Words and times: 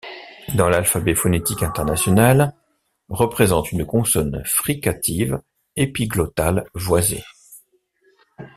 Dans 0.55 0.67
l’alphabet 0.67 1.13
phonétique 1.13 1.61
international, 1.61 2.55
représente 3.09 3.71
une 3.71 3.85
consonne 3.85 4.41
fricative 4.47 5.39
épiglottale 5.75 6.65
voisée. 6.73 7.23